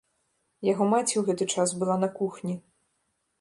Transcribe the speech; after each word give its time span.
Яго 0.67 0.87
маці 0.93 1.15
ў 1.21 1.23
гэты 1.27 1.47
час 1.57 1.75
была 1.83 1.99
на 2.05 2.09
кухні. 2.17 2.57